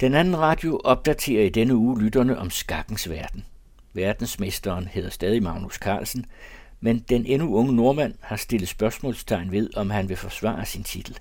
[0.00, 3.44] Den anden radio opdaterer i denne uge lytterne om skakkens verden.
[3.92, 6.26] Verdensmesteren hedder stadig Magnus Carlsen,
[6.80, 11.18] men den endnu unge nordmand har stillet spørgsmålstegn ved, om han vil forsvare sin titel.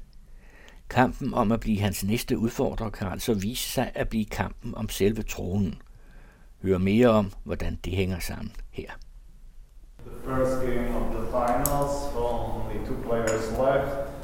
[0.90, 4.90] Kampen om at blive hans næste udfordrer kan altså vise sig at blive kampen om
[4.90, 5.82] selve tronen.
[6.62, 8.92] Hør mere om, hvordan det hænger sammen her.
[10.06, 14.16] The first game of the finals, only two players left.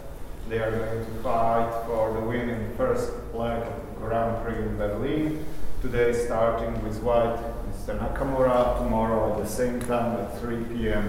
[0.49, 4.43] They are going to fight for the win in the first leg of the Grand
[4.43, 5.45] Prix in Berlin.
[5.82, 7.97] Today starting with white Mr.
[8.00, 11.05] Nakamura, tomorrow at the same time at 3 p.m.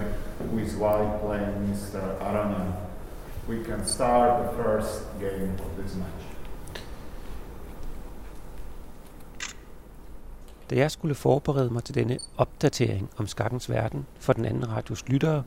[0.55, 2.01] with white playing Mr.
[2.21, 2.73] Arana.
[3.49, 6.23] We can start the first game of this match.
[10.69, 15.07] Da jeg skulle forberede mig til denne opdatering om skakkens verden for den anden radios
[15.07, 15.43] lyttere,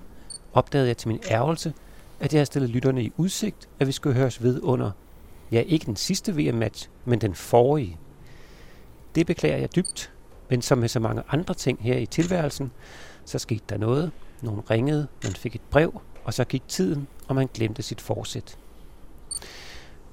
[0.53, 1.75] opdagede jeg til min ærgelse,
[2.21, 4.91] at jeg havde stillet lytterne i udsigt, at vi skulle høres ved under,
[5.53, 7.99] ja ikke den sidste VM-match, men den forrige.
[9.15, 10.13] Det beklager jeg dybt,
[10.51, 12.73] men som med så mange andre ting her i tilværelsen,
[13.25, 14.11] så skete der noget.
[14.43, 18.59] Nogen ringede, man fik et brev, og så gik tiden, og man glemte sit forsæt.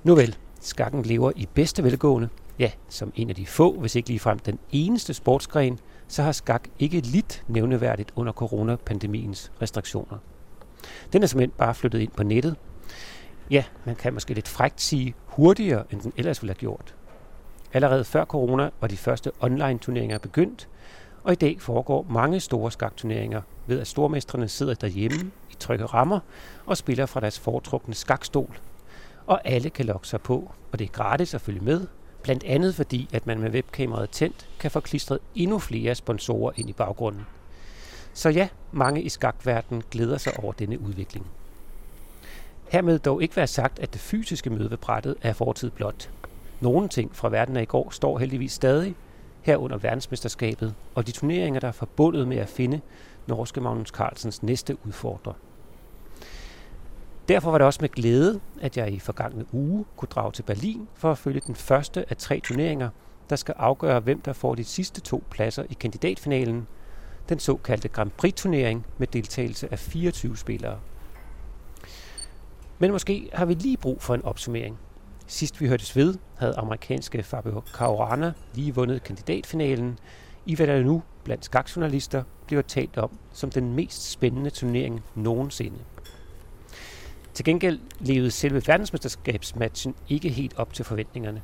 [0.04, 2.30] Nu vel, skakken lever i bedste velgående.
[2.60, 6.68] Ja, som en af de få, hvis ikke ligefrem den eneste sportsgren, så har skak
[6.80, 10.18] ikke lidt nævneværdigt under coronapandemiens restriktioner.
[11.14, 12.56] Den er simpelthen bare flyttet ind på nettet.
[13.50, 16.96] Ja, man kan måske lidt frægt sige hurtigere, end den ellers ville have gjort.
[17.74, 20.70] Allerede før corona var de første online turneringer begyndt,
[21.24, 26.20] og i dag foregår mange store skakturneringer ved, at stormestrene sidder derhjemme i trygge rammer
[26.66, 28.60] og spiller fra deres foretrukne skakstol.
[29.28, 31.88] Og alle kan logge sig på, og det er gratis at følge med,
[32.24, 36.70] blandt andet fordi, at man med webkameraet tændt kan få klistret endnu flere sponsorer ind
[36.70, 37.26] i baggrunden.
[38.14, 41.28] Så ja, mange i skakverdenen glæder sig over denne udvikling.
[42.74, 46.10] Hermed dog ikke være sagt, at det fysiske møde ved brættet er fortid blot.
[46.62, 48.96] Nogle ting fra verden af i går står heldigvis stadig,
[49.42, 52.82] herunder verdensmesterskabet og de turneringer, der er forbundet med at finde
[53.28, 55.34] norske Magnus Carlsens næste udfordrer.
[57.28, 60.88] Derfor var det også med glæde, at jeg i forgangne uge kunne drage til Berlin
[60.96, 62.90] for at følge den første af tre turneringer,
[63.30, 66.68] der skal afgøre, hvem der får de sidste to pladser i kandidatfinalen,
[67.30, 70.80] den såkaldte Grand Prix-turnering med deltagelse af 24 spillere.
[72.84, 74.78] Men måske har vi lige brug for en opsummering.
[75.28, 80.00] Sidst vi hørtes ved, havde amerikanske Fabio Caruana lige vundet kandidatfinalen,
[80.46, 85.78] i hvad der nu blandt skakjournalister bliver talt om som den mest spændende turnering nogensinde.
[87.34, 91.42] Til gengæld levede selve verdensmesterskabsmatchen ikke helt op til forventningerne.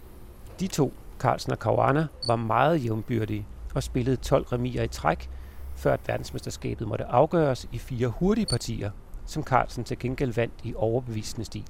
[0.60, 3.46] De to, Carlsen og Caruana, var meget jævnbyrdige
[3.76, 5.30] og spillede 12 remier i træk,
[5.76, 8.92] før at verdensmesterskabet måtte afgøres i fire hurtige partier,
[9.30, 11.66] som Carlsen til gengæld vandt i overbevisende stil.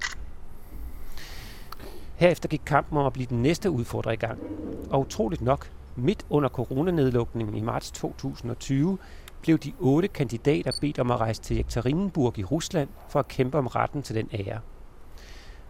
[2.16, 4.38] Herefter gik kampen om at blive den næste udfordrer i gang,
[4.90, 8.98] og utroligt nok, midt under coronanedlukningen i marts 2020,
[9.42, 13.58] blev de otte kandidater bedt om at rejse til Jekaterinburg i Rusland for at kæmpe
[13.58, 14.60] om retten til den ære.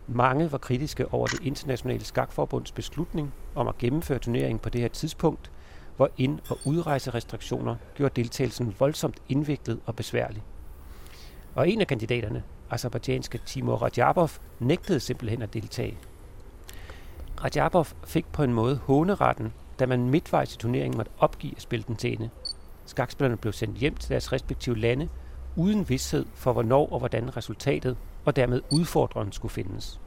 [0.06, 4.89] Mange var kritiske over det internationale skakforbunds beslutning om at gennemføre turneringen på det her
[4.89, 5.50] tidspunkt,
[5.97, 10.43] hvor ind- og udrejserestriktioner gjorde deltagelsen voldsomt indviklet og besværlig.
[11.55, 14.31] Og en af kandidaterne, azerbaijanske Timur Rajabov,
[14.61, 15.99] nægtede simpelthen at deltage.
[17.44, 21.84] Rajabov fik på en måde håneretten, da man midtvejs i turneringen måtte opgive at spille
[21.88, 22.31] den til ende.
[22.87, 25.09] Skakspillerne blev sendt hjem til deres respektive lande,
[25.56, 30.00] uden vidshed for hvornår og hvordan resultatet og dermed udfordreren skulle findes.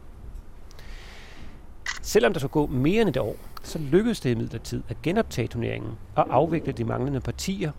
[2.02, 5.92] Selvom der skulle gå mere end et år, så lykkedes det imidlertid at genoptage turneringen
[6.16, 7.72] og afvikle de manglende partier,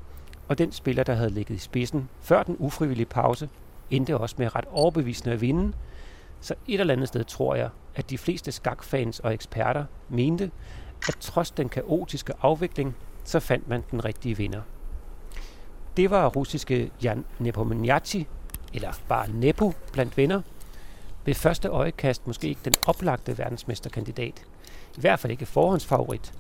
[0.49, 3.49] og den spiller, der havde ligget i spidsen før den ufrivillige pause,
[3.91, 5.72] endte også med ret overbevisende at vinde,
[6.41, 10.50] så et eller andet sted tror jeg, at de fleste skakfans og eksperter mente,
[11.09, 14.60] at trods den kaotiske afvikling, så fandt man den rigtige vinder.
[15.97, 18.26] Det var russiske Jan Nepomniachtchi,
[18.75, 20.43] eller bare Nepo blandt venner.
[21.25, 24.44] Ved første øjekast måske ikke den oplagte verdensmesterkandidat.
[24.97, 26.32] I hvert fald ikke forhåndsfavorit.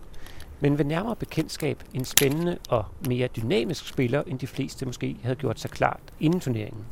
[0.60, 5.36] Men ved nærmere bekendtskab en spændende og mere dynamisk spiller, end de fleste måske havde
[5.36, 6.84] gjort sig klart inden turneringen.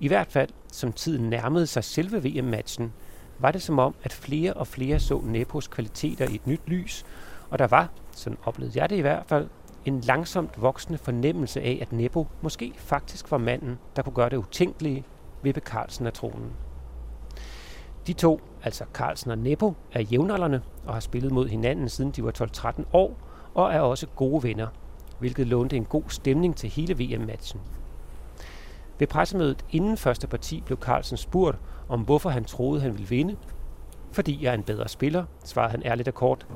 [0.00, 2.92] I hvert fald, som tiden nærmede sig selve VM-matchen,
[3.38, 7.04] var det som om, at flere og flere så Nepos kvaliteter i et nyt lys,
[7.50, 9.48] og der var, sådan oplevede jeg det i hvert fald,
[9.84, 14.36] en langsomt voksende fornemmelse af, at Nepo måske faktisk var manden, der kunne gøre det
[14.36, 15.04] utænkelige
[15.42, 16.52] ved bekarlsen af tronen.
[18.06, 22.24] De to, altså Carlsen og Nepo, er jævnaldrende og har spillet mod hinanden siden de
[22.24, 22.32] var
[22.78, 23.18] 12-13 år,
[23.54, 24.66] og er også gode venner,
[25.18, 27.60] hvilket lånte en god stemning til hele VM-matchen.
[28.98, 31.58] Ved pressemødet inden første parti blev Carlsen spurgt
[31.88, 33.36] om, hvorfor han troede, han ville vinde.
[34.12, 36.46] Fordi jeg er en bedre spiller, svarede han ærligt og kort.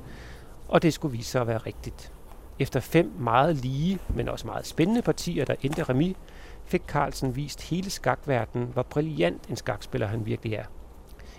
[0.69, 2.13] og det skulle vise sig at være rigtigt.
[2.59, 6.17] Efter fem meget lige, men også meget spændende partier, der endte remis,
[6.65, 10.65] fik Carlsen vist hele skakverdenen, hvor brilliant en skakspiller han virkelig er.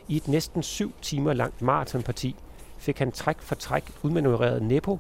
[0.08, 2.36] I et næsten syv timer langt maratonparti
[2.78, 5.00] fik han træk for træk udmanøvreret Nepo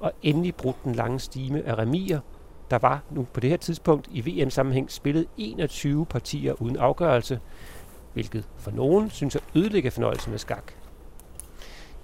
[0.00, 2.20] og endelig brudt den lange stime af remier.
[2.70, 7.40] Der var nu på det her tidspunkt i VM-sammenhæng spillet 21 partier uden afgørelse,
[8.12, 10.72] hvilket for nogen synes at ødelægge fornøjelsen med skak.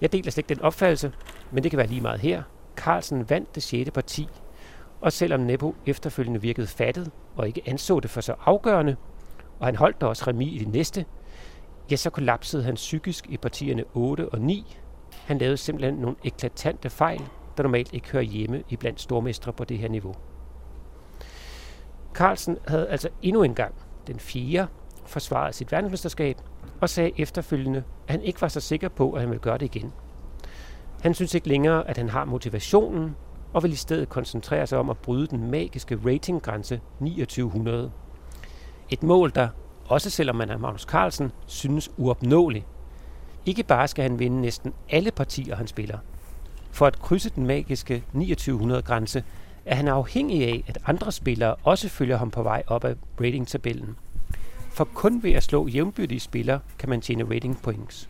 [0.00, 1.12] Jeg deler slet ikke den opfattelse,
[1.50, 2.43] men det kan være lige meget her.
[2.76, 3.90] Carlsen vandt det 6.
[3.90, 4.28] parti,
[5.00, 8.96] og selvom Nepo efterfølgende virkede fattet og ikke anså det for så afgørende,
[9.58, 11.04] og han holdt da også remi i det næste,
[11.90, 14.76] ja, så kollapsede han psykisk i partierne 8 og 9.
[15.26, 17.23] Han lavede simpelthen nogle eklatante fejl,
[17.56, 20.14] der normalt ikke hører hjemme i blandt stormestre på det her niveau.
[22.14, 23.75] Carlsen havde altså endnu en gang,
[24.06, 24.67] den 4.,
[25.06, 26.37] forsvaret sit verdensmesterskab,
[26.81, 29.75] og sagde efterfølgende, at han ikke var så sikker på, at han ville gøre det
[29.75, 29.93] igen.
[31.02, 33.17] Han synes ikke længere, at han har motivationen,
[33.52, 37.93] og vil i stedet koncentrere sig om at bryde den magiske ratinggrænse 2900.
[38.90, 39.49] Et mål, der,
[39.88, 42.67] også selvom man er Magnus Carlsen, synes uopnåelig.
[43.46, 45.99] Ikke bare skal han vinde næsten alle partier, han spiller.
[46.70, 49.25] For at krydse den magiske 2900-grænse
[49.67, 53.96] er han afhængig af, at andre spillere også følger ham på vej op ad ratingtabellen.
[54.70, 58.08] For kun ved at slå jævnbyrdige spillere kan man tjene rating points.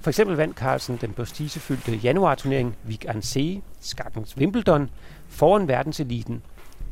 [0.00, 4.90] For eksempel vandt Carlsen den prestigefyldte januarturnering Vig Ansee, skakkens Wimbledon,
[5.28, 6.42] foran verdenseliten.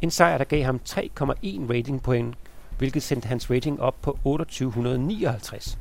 [0.01, 1.01] En sejr, der gav ham 3,1
[1.71, 2.35] ratingpoint,
[2.83, 5.79] hvilket sendte hans rating op på 2859.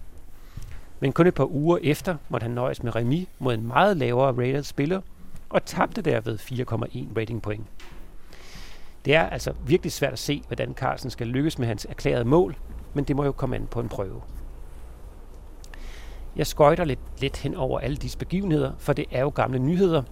[1.00, 4.32] Men kun et par uger efter måtte han nøjes med remis mod en meget lavere
[4.32, 5.02] rated spiller,
[5.50, 7.68] og tabte derved 4,1 ratingpoint.
[9.06, 12.56] Det er altså virkelig svært at se, hvordan Carlsen skal lykkes med hans erklærede mål,
[12.94, 14.22] men det må jo komme an på en prøve.
[16.36, 20.04] Jeg skøjter lidt, lidt hen over alle disse begivenheder, for det er jo gamle nyheder,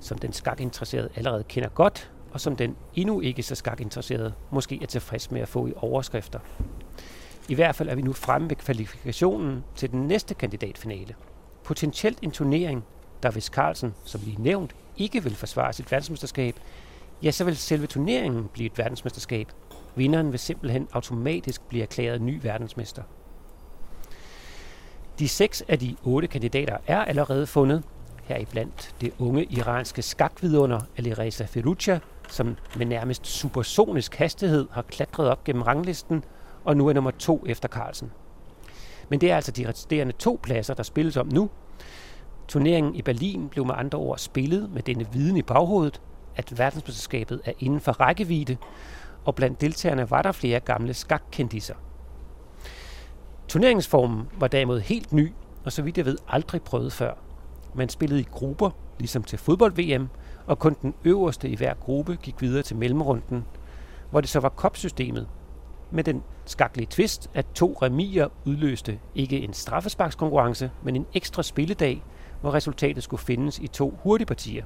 [0.00, 4.86] som den skakinteresserede allerede kender godt, og som den endnu ikke så skakinteresserede måske er
[4.86, 6.38] tilfreds med at få i overskrifter.
[7.48, 11.14] I hvert fald er vi nu fremme ved kvalifikationen til den næste kandidatfinale.
[11.64, 12.84] Potentielt en turnering,
[13.22, 16.54] der hvis Carlsen, som lige nævnt, ikke vil forsvare sit verdensmesterskab,
[17.22, 19.46] ja, så vil selve turneringen blive et verdensmesterskab.
[19.96, 23.02] Vinderen vil simpelthen automatisk blive erklæret ny verdensmester.
[25.18, 27.82] De seks af de otte kandidater er allerede fundet,
[28.24, 32.00] heriblandt det unge iranske skakvidunder Alireza Ferruccia,
[32.32, 36.24] som med nærmest supersonisk hastighed har klatret op gennem ranglisten
[36.64, 38.12] og nu er nummer to efter Carlsen.
[39.08, 41.50] Men det er altså de resterende to pladser, der spilles om nu.
[42.48, 46.00] Turneringen i Berlin blev med andre ord spillet med denne viden i baghovedet,
[46.36, 48.56] at verdensmesterskabet er inden for rækkevidde,
[49.24, 51.74] og blandt deltagerne var der flere gamle skakkendiser.
[53.48, 55.32] Turneringsformen var derimod helt ny,
[55.64, 57.14] og så vidt jeg ved aldrig prøvet før.
[57.74, 60.08] Man spillede i grupper, ligesom til fodbold-VM,
[60.46, 63.44] og kun den øverste i hver gruppe gik videre til mellemrunden,
[64.10, 65.28] hvor det så var kopsystemet,
[65.90, 72.02] med den skaklige twist, at to remier udløste ikke en straffesparkskonkurrence, men en ekstra spilledag,
[72.40, 74.64] hvor resultatet skulle findes i to hurtigpartier.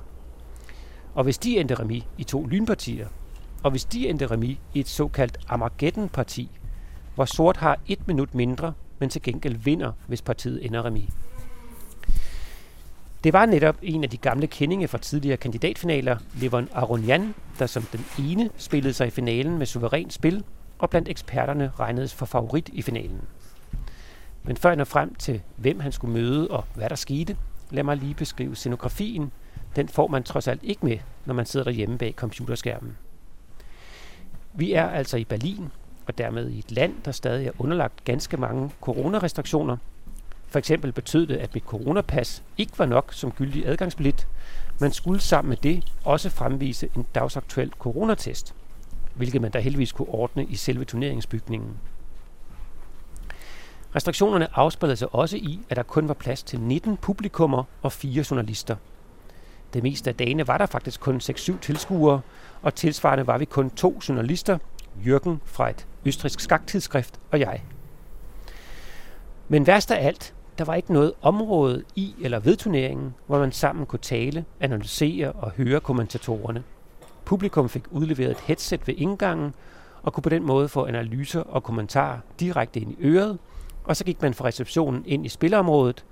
[1.15, 3.09] Og hvis de endte remis i to lynpartier,
[3.63, 6.51] og hvis de endte remis i et såkaldt Armageddon-parti,
[7.15, 11.11] hvor sort har et minut mindre, men til gengæld vinder, hvis partiet ender remis.
[13.25, 17.83] Det var netop en af de gamle kendinge fra tidligere kandidatfinaler, Levon Aronian, der som
[17.83, 20.45] den ene spillede sig i finalen med suverænt spil,
[20.79, 23.21] og blandt eksperterne regnedes for favorit i finalen.
[24.43, 27.37] Men før jeg når frem til, hvem han skulle møde og hvad der skete,
[27.71, 29.33] lad mig lige beskrive scenografien.
[29.77, 32.97] Den får man trods alt ikke med, når man sidder derhjemme bag computerskærmen.
[34.55, 35.69] Vi er altså i Berlin,
[36.07, 39.77] og dermed i et land, der stadig er underlagt ganske mange coronarestriktioner.
[40.49, 44.27] For eksempel betød det, at mit coronapas ikke var nok som gyldig adgangsbillet.
[44.81, 48.55] Man skulle sammen med det også fremvise en dagsaktuel coronatest,
[49.15, 51.77] hvilket man da heldigvis kunne ordne i selve turneringsbygningen.
[53.97, 58.25] Restriktionerne afspillede sig også i, at der kun var plads til 19 publikummer og fire
[58.31, 58.77] journalister.
[59.75, 62.21] Det meste af dagene var der faktisk kun 6-7 tilskuere,
[62.63, 64.59] og tilsvarende var vi kun to journalister,
[65.07, 67.63] Jørgen fra et østrisk skaktidsskrift og jeg.
[69.49, 73.53] Men værst af alt, der var ikke noget område i eller ved turneringen, hvor man
[73.53, 76.63] sammen kunne tale, analysere og høre kommentatorerne.
[77.25, 79.55] Publikum fik udleveret et headset ved indgangen,
[80.03, 83.39] og kunne på den måde få analyser og kommentarer direkte ind i øret,
[83.85, 86.05] og så gik man fra receptionen ind i spillerområdet.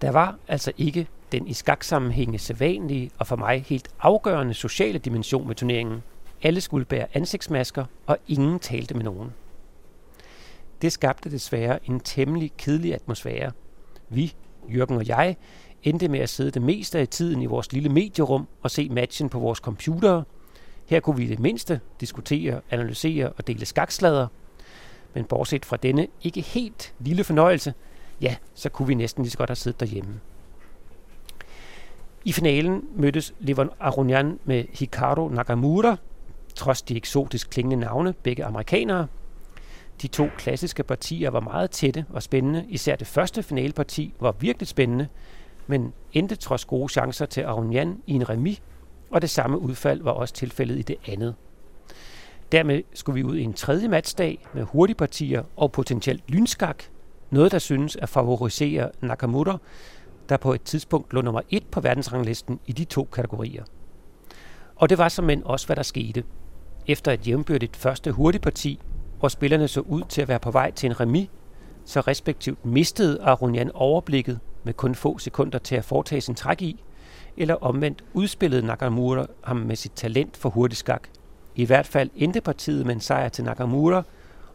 [0.00, 5.46] Der var altså ikke den i skaksammenhænge sædvanlige og for mig helt afgørende sociale dimension
[5.46, 6.02] med turneringen.
[6.42, 9.32] Alle skulle bære ansigtsmasker, og ingen talte med nogen.
[10.82, 13.52] Det skabte desværre en temmelig kedelig atmosfære.
[14.08, 14.34] Vi,
[14.68, 15.36] Jørgen og jeg,
[15.82, 19.28] endte med at sidde det meste af tiden i vores lille medierum og se matchen
[19.28, 20.24] på vores computere.
[20.86, 24.26] Her kunne vi i det mindste diskutere, analysere og dele skakslader.
[25.14, 27.74] Men bortset fra denne ikke helt lille fornøjelse,
[28.20, 30.20] ja, så kunne vi næsten lige så godt have siddet derhjemme.
[32.24, 35.96] I finalen mødtes Levon Aronian med Hikaru Nakamura,
[36.54, 39.06] trods de eksotisk klingende navne, begge amerikanere.
[40.02, 42.64] De to klassiske partier var meget tætte og spændende.
[42.68, 45.08] Især det første finaleparti var virkelig spændende,
[45.66, 48.62] men endte trods gode chancer til Aronian i en remis,
[49.10, 51.34] og det samme udfald var også tilfældet i det andet.
[52.52, 56.84] Dermed skulle vi ud i en tredje matchdag med hurtige partier og potentielt lynskak,
[57.30, 59.58] noget der synes at favorisere Nakamura,
[60.28, 63.64] der på et tidspunkt lå nummer et på verdensranglisten i de to kategorier.
[64.76, 66.24] Og det var som end også, hvad der skete.
[66.86, 68.80] Efter et jævnbyrdigt første hurtigparti,
[69.22, 71.28] hvor spillerne så ud til at være på vej til en remis,
[71.84, 76.84] så respektivt mistede Aronian overblikket med kun få sekunder til at foretage sin træk i,
[77.36, 81.08] eller omvendt udspillede Nakamura ham med sit talent for hurtig skak.
[81.54, 84.02] I hvert fald endte partiet med en sejr til Nakamura,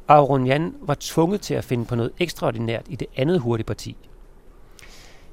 [0.08, 3.98] og Aronian var tvunget til at finde på noget ekstraordinært i det andet hurtige parti.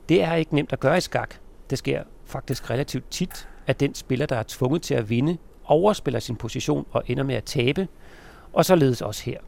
[0.09, 1.35] Det er ikke nemt at gøre i skak.
[1.71, 6.21] Det sker faktisk relativt tit, at den spiller, der er tvunget til at vinde, overspiller
[6.21, 7.89] sin position og ender med at tabe,
[8.55, 9.39] og således også her.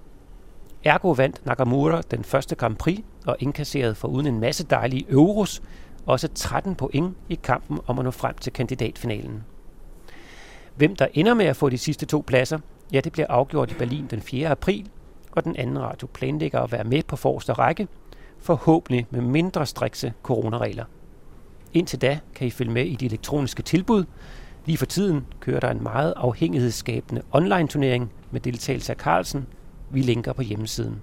[0.84, 5.62] Ergo vandt Nakamura den første Grand Prix og indkasserede for uden en masse dejlige euros
[6.06, 9.44] også 13 point i kampen om at nå frem til kandidatfinalen.
[10.76, 12.58] Hvem der ender med at få de sidste to pladser,
[12.92, 14.48] ja det bliver afgjort i Berlin den 4.
[14.48, 14.88] april,
[15.32, 17.88] og den anden radio planlægger at være med på forreste række,
[18.38, 20.84] forhåbentlig med mindre strikse coronaregler.
[21.72, 24.04] Indtil da kan I følge med i de elektroniske tilbud.
[24.66, 29.46] Lige for tiden kører der en meget afhængighedsskabende online-turnering med deltagelse af Carlsen.
[29.90, 31.02] Vi linker på hjemmesiden.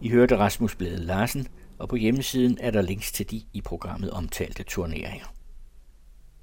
[0.00, 1.46] I hørte Rasmus Blade Larsen,
[1.78, 5.26] og på hjemmesiden er der links til de i programmet omtalte turneringer.